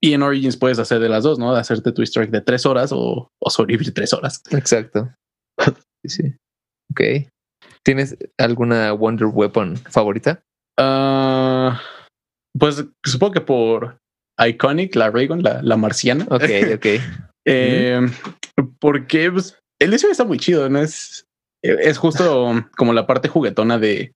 [0.03, 1.53] Y en Origins puedes hacer de las dos, ¿no?
[1.53, 4.41] De hacerte tu strike de tres horas o, o sobrevivir tres horas.
[4.51, 5.09] Exacto.
[6.05, 6.35] Sí, sí.
[6.91, 7.29] Ok.
[7.85, 10.43] ¿Tienes alguna Wonder Weapon favorita?
[10.77, 11.79] Ah,
[12.59, 13.99] pues supongo que por
[14.37, 16.25] Iconic, la Raygon, la, la marciana.
[16.29, 16.43] Ok,
[16.75, 16.85] ok.
[17.47, 18.01] Eh,
[18.81, 20.81] Porque pues, el diseño está muy chido, ¿no?
[20.81, 21.23] Es,
[21.63, 24.11] es justo como la parte juguetona de,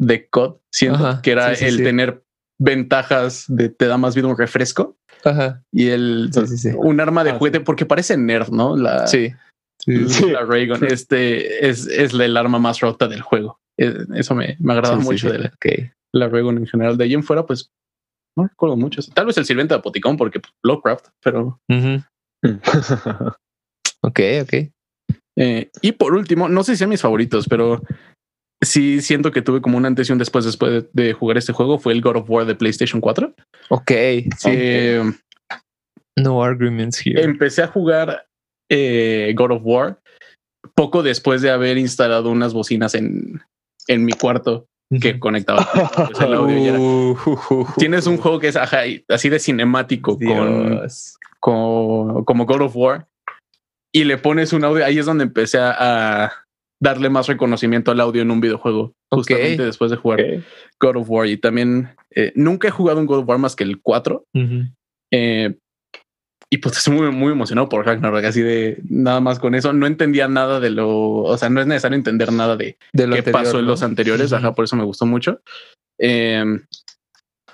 [0.00, 1.82] de COD, siento Ajá, que era sí, sí, el sí.
[1.82, 2.22] tener
[2.58, 5.62] ventajas de te da más vida un refresco Ajá.
[5.72, 6.68] y el Sí, sí, sí.
[6.76, 8.76] un arma de Ah, juguete porque parece nerd, ¿no?
[8.76, 9.32] La, Sí.
[9.78, 10.30] Sí, Sí.
[10.30, 13.58] la Raygun este es, es el arma más rota del juego.
[13.78, 15.32] Eh, Eso me, me agrada mucho sí.
[15.32, 15.66] de la, Ok.
[16.14, 16.96] la Raygun en general.
[16.96, 17.70] De ahí en fuera, pues
[18.38, 19.02] no recuerdo mucho.
[19.14, 22.02] Tal vez el sirviente de Apoticón porque pues, Lovecraft, pero Ujú.
[24.02, 24.54] Ok, ok.
[25.38, 27.82] Eh, y por último, no sé si sean mis favoritos, pero
[28.62, 31.52] sí siento que tuve como un antes y un después después de, de jugar este
[31.52, 31.78] juego.
[31.78, 33.34] Fue el God of War de PlayStation 4.
[33.70, 33.90] Ok.
[34.38, 34.50] Sí.
[34.50, 35.02] Eh,
[36.18, 37.22] No arguments here.
[37.22, 38.26] empecé a jugar
[38.70, 40.00] eh, God of War
[40.74, 43.40] poco después de haber instalado unas bocinas en,
[43.88, 44.66] en mi cuarto
[45.00, 46.58] que conectaba pues, el audio.
[46.58, 46.78] y era-
[47.48, 50.80] Uh, Tienes un juego que es ajá, así de cinemático con,
[51.40, 53.06] con- como God of War
[53.92, 54.84] y le pones un audio.
[54.84, 56.32] Ahí es donde empecé a, a
[56.80, 60.20] darle más reconocimiento al audio en un videojuego, justamente después de jugar.
[60.80, 61.26] God of War.
[61.26, 64.24] Y también eh, nunca he jugado un God of War más que el 4.
[64.34, 64.64] Ujú.
[65.12, 65.56] eh,
[66.48, 69.72] y pues estoy muy, muy emocionado por Ragnarok, así de nada más con eso.
[69.72, 70.88] No entendía nada de lo,
[71.24, 73.82] o sea, no es necesario entender nada de De lo qué anterior, pasó en los
[73.82, 74.32] anteriores.
[74.32, 75.40] Ajá, por eso me gustó mucho.
[76.00, 76.44] Eh,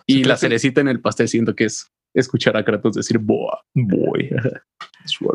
[0.09, 3.17] Sí, y la que- cerecita en el pastel siento que es escuchar a Kratos decir
[3.19, 3.63] boa.
[3.73, 4.29] Boy.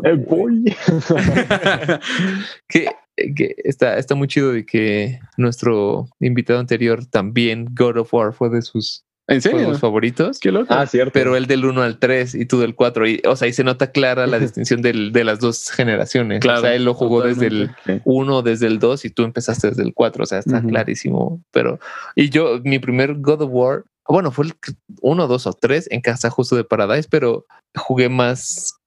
[0.04, 0.64] Eh, voy.
[2.68, 2.88] que,
[3.36, 8.48] que está, está muy chido de que nuestro invitado anterior también God of War fue
[8.50, 9.58] de sus ¿En serio?
[9.58, 10.38] juegos favoritos.
[10.38, 10.72] Qué loco.
[10.72, 11.12] ah, cierto.
[11.12, 13.06] Pero él del 1 al 3 y tú del 4.
[13.08, 16.40] Y, o sea, ahí se nota clara la distinción del- de las dos generaciones.
[16.40, 18.02] Claro, o sea, él lo jugó desde el totalmente.
[18.06, 20.22] 1, desde el 2 y tú empezaste desde el 4.
[20.22, 20.68] O sea, está Ujú.
[20.68, 21.42] clarísimo.
[21.50, 21.78] Pero,
[22.14, 24.54] y yo, mi primer God of War, bueno, fue el
[25.02, 27.44] 1, 2 o 3 en casa justo de Paradise, pero
[27.76, 28.77] jugué más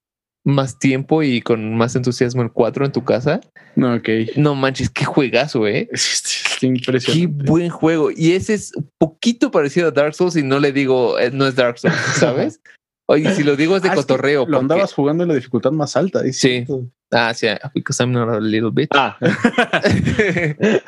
[0.43, 3.41] más tiempo y con más entusiasmo el 4 en tu casa.
[3.75, 4.09] No, ok.
[4.37, 5.87] No manches, qué juegazo, eh.
[6.59, 7.43] Qué impresionante.
[7.43, 8.11] Qué buen juego.
[8.11, 11.55] Y ese es poquito parecido a Dark Souls y no le digo, eh, no es
[11.55, 12.59] Dark Souls, ¿sabes?
[13.07, 14.41] Oye, si lo digo es de Ah, es que cotorreo.
[14.41, 16.23] Lo porque- andabas jugando en la dificultad más alta.
[16.25, 16.49] es Sí.
[16.65, 16.87] cierto.
[17.13, 18.89] Ah, sí, because I'm not a little bitch.
[18.93, 19.17] Ah,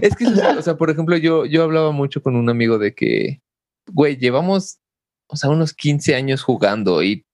[0.00, 3.40] es que, o sea, por ejemplo, yo, yo hablaba mucho con un amigo de que,
[3.92, 4.78] güey, llevamos,
[5.28, 7.24] o sea, unos 15 años jugando y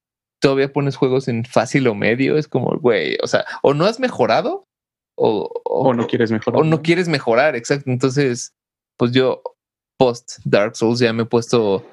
[0.41, 2.37] todavía pones juegos en fácil o medio.
[2.37, 4.67] Es como, güey, o sea, o no has mejorado
[5.17, 6.61] o, O no quieres mejorar.
[6.61, 7.91] o no quieres mejorar, exacto.
[7.91, 8.53] Entonces,
[8.99, 9.43] pues yo,
[9.99, 11.85] post Dark Souls, ya me he puesto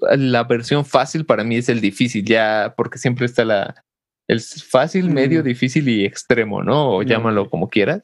[0.00, 3.82] la versión fácil para mí es el difícil, ya, porque siempre está la
[4.28, 6.96] el fácil, medio, difícil y extremo, ¿no?
[6.96, 8.02] O llámalo como quieras.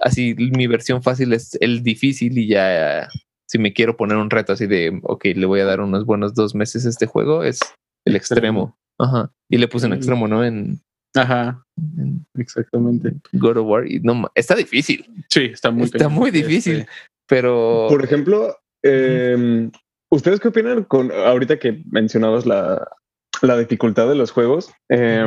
[0.00, 3.08] Así, mi versión fácil es el difícil y ya,
[3.48, 6.34] si me quiero poner un reto así de, ok, le voy a dar unos buenos
[6.34, 7.58] dos meses a este juego, es
[8.06, 8.76] el extremo.
[8.98, 9.32] Ajá.
[9.48, 10.44] Y le puse en extremo, ¿no?
[10.44, 10.80] En,
[11.14, 11.64] Ajá,
[11.96, 13.12] en exactamente.
[13.32, 13.86] God of War.
[13.86, 16.80] Y no, está difícil, Sí, está muy Está muy difícil.
[16.80, 16.92] Este,
[17.26, 17.86] pero...
[17.88, 19.70] Por ejemplo, eh,
[20.10, 22.88] ¿ustedes qué opinan con ahorita que mencionabas la,
[23.42, 24.70] la dificultad de los juegos?
[24.88, 25.26] Eh,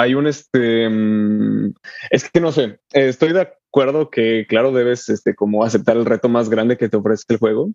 [0.00, 1.74] hay un este mm,
[2.10, 6.28] es que no sé, estoy de acuerdo que claro debes este como aceptar el reto
[6.28, 7.72] más grande que te ofrece el juego,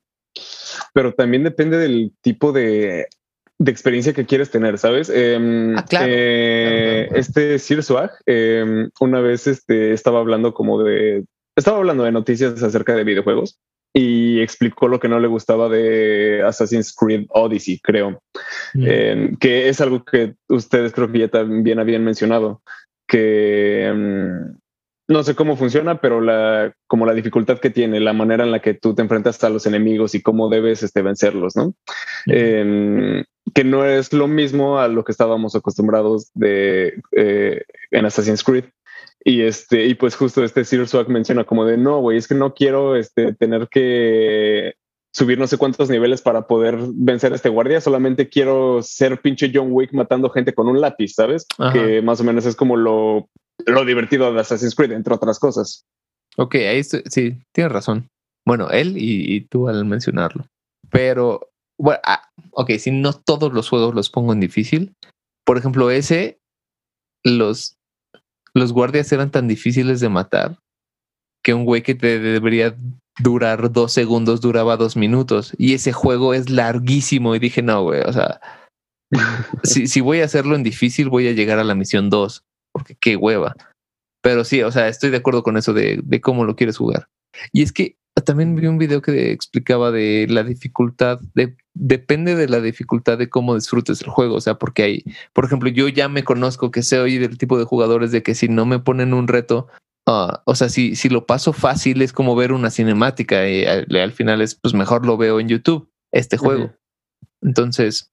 [0.94, 3.08] pero también depende del tipo de
[3.58, 5.10] de experiencia que quieres tener, ¿sabes?
[5.10, 6.06] Em, Ah, claro.
[6.10, 7.20] eh, Claro, claro.
[7.22, 11.24] Este Sir Swag em, una vez este, estaba hablando como de
[11.58, 13.58] estaba hablando de noticias acerca de videojuegos
[13.94, 18.22] y explicó lo que no le gustaba de Assassin's Creed Odyssey, creo,
[18.74, 22.62] mm, Eh, que es algo que ustedes creo que ya también habían mencionado,
[23.08, 23.90] que
[25.08, 28.62] no sé cómo funciona, pero la, como la dificultad que tiene, la manera en la
[28.62, 31.76] que tú te enfrentas a los enemigos y cómo debes este, vencerlos, ¿no?
[32.26, 38.44] Em, que no es lo mismo a lo que estábamos acostumbrados de eh, en Assassin's
[38.44, 38.66] Creed.
[39.24, 42.36] Y este, y pues justo este Sir Swag menciona como de no, güey, es que
[42.36, 44.76] no quiero este, tener que
[45.12, 49.50] subir no sé cuántos niveles para poder vencer a este guardia, solamente quiero ser pinche
[49.54, 51.48] John Wick matando gente con un lápiz, ¿sabes?
[51.58, 51.74] Ajá.
[51.74, 53.30] Que más o menos es como lo,
[53.66, 55.86] lo divertido de Assassin's Creed, entre otras cosas.
[56.38, 58.10] Ok, ahí estoy- sí, tienes razón.
[58.46, 60.46] Bueno, él y, tú al mencionarlo.
[60.92, 64.94] Pero, bueno, ah, ok, si no todos los juegos los pongo en difícil.
[65.46, 66.40] Por ejemplo, ese,
[67.24, 67.76] los,
[68.54, 70.60] los guardias eran tan difíciles de matar
[71.44, 72.76] que un güey que te debería
[73.20, 75.54] durar dos segundos duraba dos minutos.
[75.58, 77.36] Y ese juego es larguísimo.
[77.36, 78.42] Y dije, no, güey, o sea,
[79.64, 82.44] si, si voy a hacerlo en difícil, voy a llegar a la misión 2,
[82.76, 83.56] porque qué hueva.
[84.22, 87.08] Pero sí, o sea, estoy de acuerdo con eso de, de cómo lo quieres jugar.
[87.54, 92.50] Y es que también vi un video que explicaba de la dificultad, de, depende de
[92.50, 94.36] la dificultad de cómo disfrutes el juego.
[94.36, 97.64] O sea, porque hay, por ejemplo, yo ya me conozco que soy del tipo de
[97.64, 99.68] jugadores de que si no me ponen un reto,
[100.06, 103.88] ah, o sea, si, si lo paso fácil es como ver una cinemática y al,
[103.96, 106.74] al final es, pues mejor lo veo en YouTube, este juego.
[107.42, 108.12] Entonces,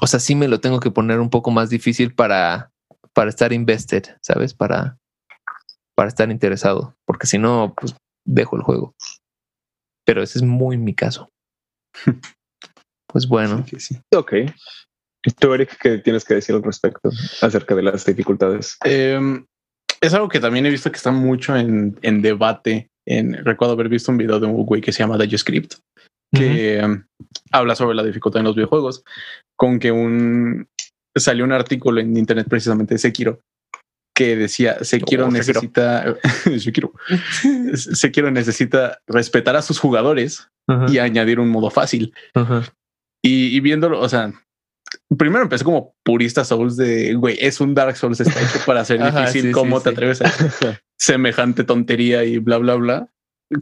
[0.00, 2.72] o sea, sí me lo tengo que poner un poco más difícil para,
[3.16, 4.52] para estar invested, ¿sabes?
[4.52, 4.98] Para,
[5.96, 8.94] para estar interesado, porque si no, pues dejo el juego.
[10.04, 11.28] Pero ese es muy mi caso.
[13.08, 13.96] Pues bueno, sí que sí.
[14.14, 14.32] Ok.
[15.38, 17.08] Tú, Eric, ¿qué tienes que decir al respecto
[17.40, 18.76] acerca de las dificultades?
[18.84, 19.46] Em,
[20.02, 22.90] es algo que también he visto que está mucho en, en debate.
[23.06, 25.74] En, recuerdo haber visto un video de un güey que se llama DayoScript,
[26.34, 27.06] que em,
[27.52, 29.02] habla sobre la dificultad en los videojuegos,
[29.56, 30.68] con que un
[31.16, 33.40] salió un artículo en internet precisamente de Sekiro
[34.14, 36.16] que decía Sekiro Oh, necesita
[36.58, 36.92] Sekiro.
[37.74, 42.12] Sekiro necesita respetar a sus jugadores Ujú, y añadir un modo fácil.
[42.34, 42.62] ujú.
[43.22, 44.32] Y, y viéndolo, o sea,
[45.18, 49.00] primero empecé como purista Souls de, güey, es un Dark Souls, está hecho para ser
[49.02, 49.94] Ajá, difícil, sí, ¿cómo sí, te sí.
[49.94, 53.08] atreves a semejante tontería y bla, bla, bla?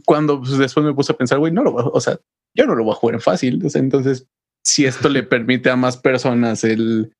[0.05, 2.17] Cuando pues, después me puse a pensar, güey, no lo voy a- o sea,
[2.57, 4.25] yo no lo voy a jugar en fácil, o sea, entonces,
[4.65, 7.13] si esto le permite a más personas el,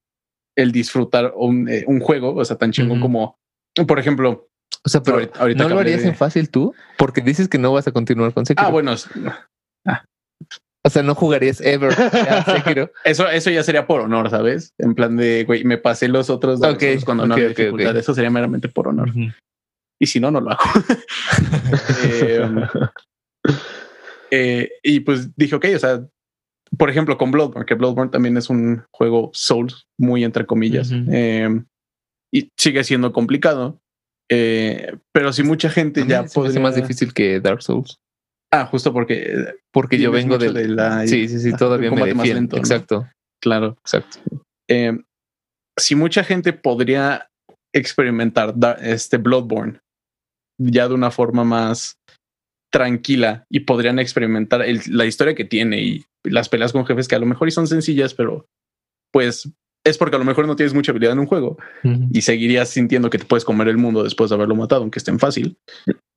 [0.56, 3.38] el disfrutar un, eh, un juego, o sea, tan chingón como,
[3.88, 4.48] por ejemplo,
[4.86, 6.74] O sea, pero ahorita- ahorita ¿no lo harías de- en fácil tú?
[6.98, 8.68] Porque dices que no vas a continuar con Sekiro.
[8.68, 9.10] ah, bueno, es-
[10.84, 11.90] O sea, no jugarías ever
[12.30, 12.92] a Sekiro.
[13.04, 14.74] Eso, eso ya sería por honor, ¿sabes?
[14.78, 17.58] En plan de, güey, me pasé los otros Dark Ok, Souls cuando no había ok,
[17.58, 17.98] dificultad.
[17.98, 19.12] Eso sería meramente por honor.
[20.00, 20.62] Y si no, no lo hago.
[22.04, 22.42] Eh,
[24.32, 26.06] eh, y pues dije, ok, o sea,
[26.78, 31.50] por ejemplo, con Bloodborne, que Bloodborne también es un juego Souls, muy entre comillas, eh,
[32.34, 33.80] y sigue siendo complicado.
[34.32, 36.60] eh, pero si mucha gente ya se me hace podría...
[36.62, 37.98] más difícil que Dark Souls.
[38.52, 42.28] Ah, justo porque Porque yo vengo de, la- Sí, sí, sí, todavía me más.
[42.30, 43.08] Exacto.
[43.42, 43.76] Claro.
[43.82, 44.20] Exacto.
[44.70, 44.98] Eh,
[45.78, 47.28] si mucha gente podría
[47.74, 49.80] experimentar este Bloodborne
[50.58, 51.98] ya de una forma más
[52.72, 57.16] tranquila y podrían experimentar el- la historia que tiene y las peleas con jefes que
[57.16, 58.46] a lo mejor y son sencillas, pero
[59.14, 59.50] pues
[59.86, 61.58] es porque a lo mejor no tienes mucha habilidad en un juego
[62.12, 65.12] y seguirías sintiendo que te puedes comer el mundo después de haberlo matado, aunque esté
[65.12, 65.58] en fácil.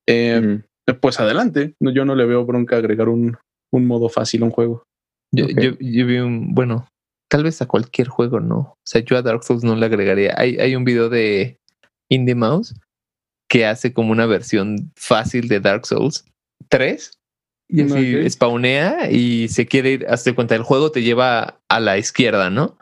[0.07, 0.41] Eh,
[0.87, 0.97] Ujú.
[1.01, 1.75] Pues adelante.
[1.79, 3.37] No, yo no le veo bronca agregar un,
[3.71, 4.83] un modo fácil a un juego.
[5.31, 6.87] Yo, yo, yo vi un, bueno,
[7.29, 8.57] tal vez a cualquier juego, ¿no?
[8.57, 10.33] O sea, yo a Dark Souls no le agregaría.
[10.35, 11.57] Hay, hay un video de
[12.09, 12.73] Indie Mouse
[13.47, 16.25] que hace como una versión fácil de Dark Souls
[16.67, 17.11] 3
[17.71, 21.99] y así spawnea y se quiere ir, hazte cuenta, el juego te lleva a la
[21.99, 22.77] izquierda, ¿no?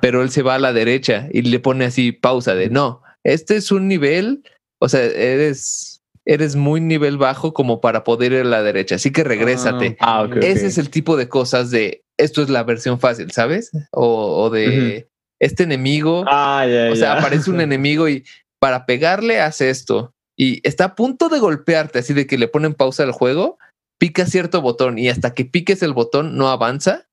[0.00, 3.56] Pero él se va a la derecha y le pone así pausa de no, este
[3.56, 4.42] es un nivel,
[4.80, 9.12] o sea, eres, eres muy nivel bajo como para poder ir a la derecha, así
[9.12, 9.98] que regrésate.
[10.00, 10.36] Ah, ok.
[10.36, 13.70] Ese es el tipo de cosas de esto es la versión fácil, ¿sabes?
[13.92, 18.24] O, o de este enemigo, Ah, o sea, aparece un enemigo y
[18.58, 22.72] para pegarle hace esto y está a punto de golpearte, así de que le ponen
[22.72, 23.58] pausa al juego,
[23.98, 27.06] pica cierto botón y hasta que piques el botón no avanza.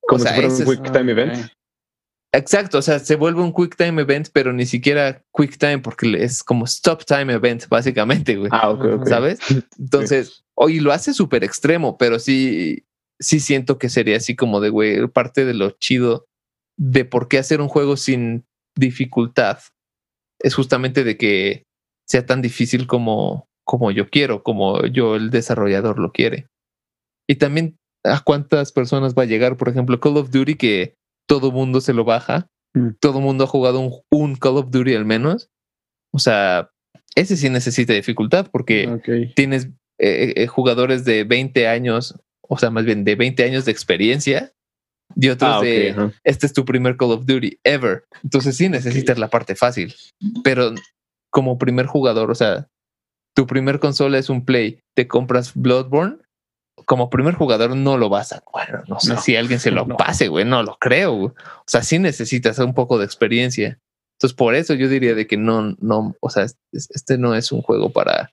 [0.00, 1.48] Como o sea, si fuera un es- quick time event.
[2.34, 6.12] Exacto, o sea, se vuelve un quick time event, pero ni siquiera quick time porque
[6.24, 8.50] es como stop time event, básicamente, güey.
[8.52, 9.06] Ah, ok, ok.
[9.06, 9.38] ¿Sabes?
[9.78, 12.84] Entonces, hoy lo hace súper extremo, pero sí,
[13.20, 16.26] sí siento que sería así como de, güey, parte de lo chido
[16.76, 18.44] de por qué hacer un juego sin
[18.76, 19.60] dificultad
[20.40, 21.62] es justamente de que
[22.06, 26.46] sea tan difícil como, como yo quiero, como yo, el desarrollador, lo quiere.
[27.28, 30.94] Y también a cuántas personas va a llegar, por ejemplo, Call of Duty, que
[31.28, 32.90] todo mundo se lo baja, Mm.
[33.00, 35.48] todo mundo ha jugado un, un Call of Duty al menos.
[36.12, 36.70] O sea,
[37.14, 39.34] ese sí necesita dificultad porque Ok.
[39.34, 43.72] tienes eh, eh, jugadores de 20 años, o sea, más bien de 20 años de
[43.72, 44.52] experiencia
[45.18, 48.04] y otros Ah, de este es tu primer Call of Duty ever.
[48.22, 49.94] Entonces sí necesitas la parte fácil,
[50.44, 50.74] pero
[51.36, 52.66] como primer jugador, o sea,
[53.36, 56.16] tu primer consola es un Play, te compras Bloodborne,
[56.86, 59.20] como primer jugador no lo vas a, bueno, no sé No.
[59.20, 59.98] si alguien se lo No.
[59.98, 61.12] pase, güey, no lo creo.
[61.14, 61.28] güey.
[61.28, 63.78] O sea, sí necesitas un poco de experiencia.
[64.18, 67.52] Entonces, por eso yo diría de que no, no, o sea, es- este no es
[67.52, 68.30] un juego para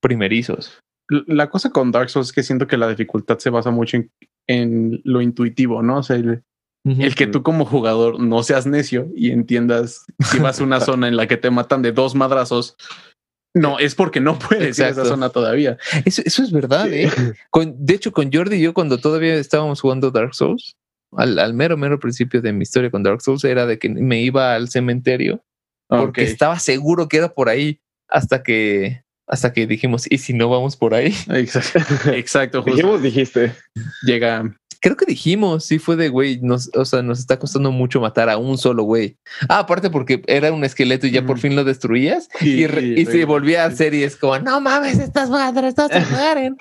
[0.00, 0.78] primerizos.
[1.08, 4.10] La cosa con Dark Souls es que siento que la dificultad se basa mucho en,
[4.48, 5.98] en lo intuitivo, ¿no?
[5.98, 6.42] O sea, el,
[6.86, 11.08] el que tú como jugador no seas necio y entiendas si vas a una zona
[11.08, 12.76] en la que te matan de dos madrazos.
[13.54, 15.78] No, es porque no puedes ir a esa zona todavía.
[16.04, 17.10] Eso, eso es verdad, ¿eh?
[17.50, 20.76] Con- de hecho, con Jordi y yo, cuando todavía estábamos jugando Dark Souls,
[21.16, 24.20] al, al mero, mero principio de mi historia con Dark Souls, era de que me
[24.20, 25.42] iba al cementerio
[25.88, 30.48] porque estaba seguro que era por ahí hasta que, hasta que dijimos, ¿y si no
[30.50, 31.14] vamos por ahí?
[31.30, 32.62] Exacto, exacto.
[32.62, 32.76] justo.
[32.76, 33.54] Dijimos, dijiste.
[34.02, 34.54] Llega.
[34.80, 38.28] Creo que dijimos, sí fue de güey, nos, o sea, nos está costando mucho matar
[38.28, 39.16] a un solo güey.
[39.48, 41.40] Ah, aparte porque era un esqueleto y ya por Mm.
[41.40, 44.98] fin lo destruías y, re- y se volvía a hacer y es como, no mames,
[44.98, 46.56] estas madres no se mueren.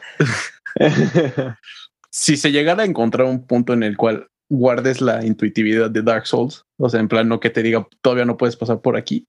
[2.10, 6.28] Si se llegara a encontrar un punto en el cual guardes la intuitividad de Dark
[6.28, 9.28] Souls, o sea, en plan, no que te diga todavía no puedes pasar por aquí,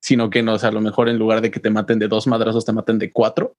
[0.00, 2.08] sino que no, o sea, a lo mejor en lugar de que te maten de
[2.08, 3.54] dos madrazos, te maten de cuatro,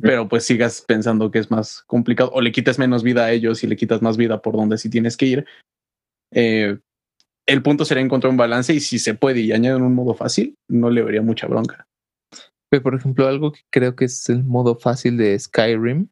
[0.00, 3.62] pero pues sigas pensando que es más complicado o le quites menos vida a ellos
[3.64, 5.46] y le quitas más vida por donde sí tienes que ir.
[6.32, 6.78] Eh,
[7.48, 10.56] el punto sería encontrar un balance y si se puede y añaden un modo fácil,
[10.68, 11.86] no le vería mucha bronca.
[12.70, 16.08] Pero, por ejemplo, algo que creo que es el modo fácil de Skyrim.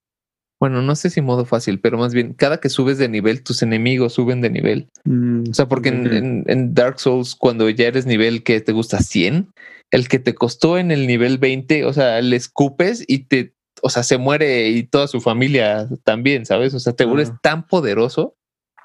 [0.61, 3.63] Bueno, no sé si modo fácil, pero más bien, cada que subes de nivel, tus
[3.63, 4.89] enemigos suben de nivel.
[5.05, 9.01] Mm, O sea, porque en- en Dark Souls, cuando ya eres nivel que te gusta
[9.01, 9.49] 100,
[9.91, 13.53] el que te costó en el nivel 20, o sea, le escupes y te,
[13.85, 16.73] o sea, se muere y toda su familia también, ¿sabes?
[16.75, 17.39] O sea, te vuelves Ajá.
[17.43, 18.35] tan poderoso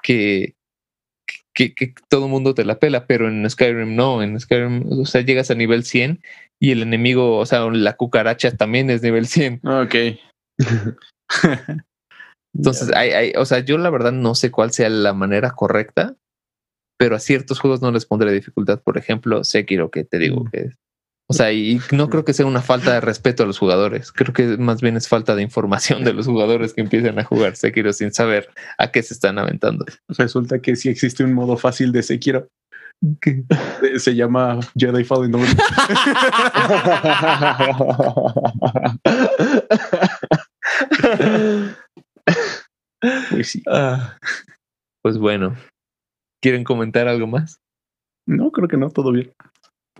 [0.02, 0.54] que,
[1.54, 5.06] que, que todo el mundo te la pela, pero en Skyrim no, en Skyrim, o
[5.06, 6.20] sea, llegas a nivel 100
[6.60, 9.60] y el enemigo, o sea, la cucaracha también es nivel 100.
[9.64, 9.94] ok.
[12.54, 16.16] Entonces, hay, hay, o sea, yo la verdad no sé cuál sea la manera correcta,
[16.98, 18.82] pero a ciertos juegos no les pondré dificultad.
[18.82, 20.50] Por ejemplo, Sekiro, que te digo Mm.
[20.50, 20.76] que es.
[21.30, 24.10] O sea, y no creo que sea una falta de respeto a los jugadores.
[24.10, 27.54] Creo que más bien es falta de información de los jugadores que empiezan a jugar
[27.54, 29.84] Sekiro sin saber a qué se están aventando.
[30.08, 32.48] Resulta que sí existe un modo fácil de Sekiro.
[33.20, 33.44] que
[34.00, 35.56] Se llama Jedi Fallen Order.
[43.30, 43.62] Pues sí.
[43.68, 44.18] Ah,
[45.00, 45.54] pues bueno,
[46.42, 47.60] ¿quieren comentar algo más?
[48.26, 49.32] No, creo que no, todo bien.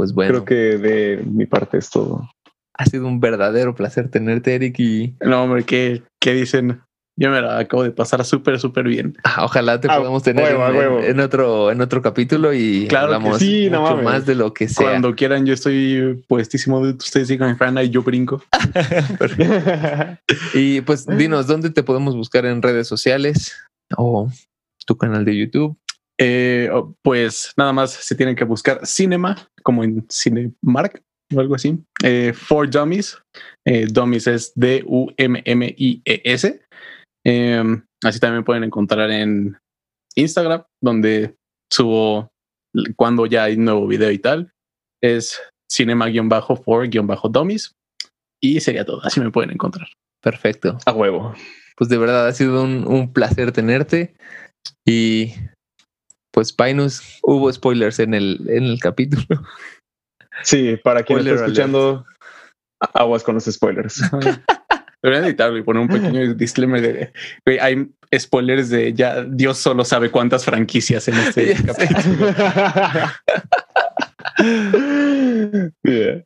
[0.00, 2.26] Pues bueno, Creo que de mi parte es todo.
[2.72, 6.80] ha sido un verdadero placer tenerte, Eric, y No, hombre, ¿qué, qué dicen
[7.18, 9.14] Yo me la acabo de pasar súper, súper bien.
[9.24, 10.98] Ah, ojalá te Ah, podamos tener huevo, en, huevo.
[11.00, 14.54] en- en otro, en otro capítulo y Claro que hablamos sí, mucho más de lo
[14.54, 14.88] que sea.
[14.88, 16.78] Cuando quieran, yo estoy puestísimo.
[16.80, 18.42] Ustedes digan Fana y yo brinco.
[20.54, 23.54] Y pues dinos, ¿dónde te podemos buscar en redes sociales
[23.98, 24.28] o
[24.86, 25.76] tu canal de YouTube?
[26.22, 31.02] Eh, oh, pues nada más se tienen que buscar Cinema, como en Cinemark
[31.34, 31.78] o algo así.
[32.02, 33.16] Eh, For Dummies.
[33.66, 36.60] Eh, Dummies es D-U-M-M-I-E-S.
[37.24, 39.56] Em, así también pueden encontrar en
[40.14, 41.36] Instagram, donde
[41.72, 42.28] subo
[42.96, 44.52] cuando ya hay nuevo video y tal.
[45.02, 45.40] Es
[45.72, 47.72] cinema-for-dummies.
[48.42, 49.02] Y sería todo.
[49.04, 49.88] Así me pueden encontrar.
[50.22, 50.76] Perfecto.
[50.84, 51.34] A huevo.
[51.76, 54.14] Pues de verdad ha sido un, un placer tenerte.
[54.86, 55.32] Y
[56.32, 59.24] pues Pinus, hubo spoilers en el, en el capítulo.
[60.42, 62.04] Sí, para quien Spoiler está escuchando,
[62.94, 64.02] aguas con los spoilers.
[65.02, 67.12] Deberían editarlo y poner un pequeño disclaimer de
[67.46, 72.26] güey, hay spoilers de ya Dios solo sabe cuántas franquicias en este capítulo.
[75.82, 76.24] Yeah.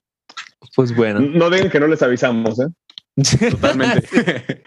[0.76, 1.20] Pues bueno.
[1.20, 2.68] No digan que no les avisamos, ¿eh?
[3.50, 4.62] Totalmente.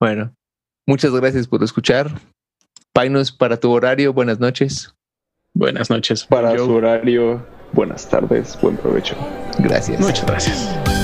[0.00, 0.32] Bueno,
[0.86, 2.12] muchas gracias por escuchar.
[3.00, 4.94] Pinus, para tu horario, buenas noches.
[5.54, 6.24] Buenas noches.
[6.24, 6.58] Para Joe.
[6.58, 9.14] su horario, buenas tardes, buen provecho.
[9.58, 10.00] Gracias.
[10.00, 10.97] Muchas gracias.